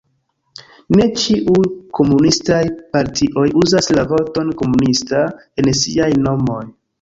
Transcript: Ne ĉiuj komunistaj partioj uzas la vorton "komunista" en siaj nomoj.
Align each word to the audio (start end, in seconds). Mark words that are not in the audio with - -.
Ne 0.99 1.03
ĉiuj 1.23 1.59
komunistaj 1.99 2.61
partioj 2.97 3.45
uzas 3.65 3.91
la 3.99 4.07
vorton 4.13 4.51
"komunista" 4.63 5.23
en 5.65 5.71
siaj 5.83 6.11
nomoj. 6.25 6.61